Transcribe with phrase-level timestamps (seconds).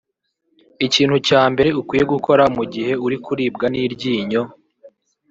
[0.85, 4.43] Ikintu cya mbere ukwiye gukora mu gihe uri kuribwa n’iryinyo